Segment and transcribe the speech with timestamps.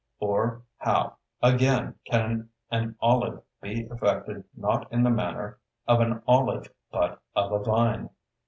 [0.17, 6.73] Or how, again, can an olive be affected not in the manner of an olive
[6.91, 8.09] but of a vine?